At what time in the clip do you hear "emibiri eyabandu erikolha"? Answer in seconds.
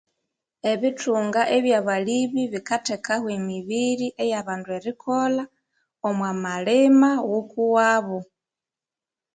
3.37-5.43